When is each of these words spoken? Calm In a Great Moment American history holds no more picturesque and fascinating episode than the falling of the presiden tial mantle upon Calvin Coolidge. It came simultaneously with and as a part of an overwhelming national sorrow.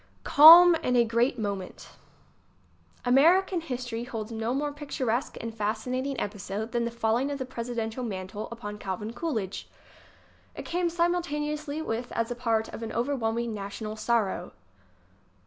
Calm 0.23 0.73
In 0.73 0.95
a 0.95 1.05
Great 1.05 1.37
Moment 1.37 1.89
American 3.05 3.61
history 3.61 4.03
holds 4.03 4.31
no 4.31 4.51
more 4.51 4.71
picturesque 4.71 5.37
and 5.39 5.53
fascinating 5.53 6.19
episode 6.19 6.71
than 6.71 6.85
the 6.85 6.89
falling 6.89 7.29
of 7.29 7.37
the 7.37 7.45
presiden 7.45 7.91
tial 7.91 8.03
mantle 8.07 8.47
upon 8.51 8.79
Calvin 8.79 9.13
Coolidge. 9.13 9.69
It 10.55 10.65
came 10.65 10.89
simultaneously 10.89 11.83
with 11.83 12.09
and 12.09 12.17
as 12.19 12.31
a 12.31 12.35
part 12.35 12.67
of 12.69 12.81
an 12.81 12.91
overwhelming 12.91 13.53
national 13.53 13.95
sorrow. 13.95 14.53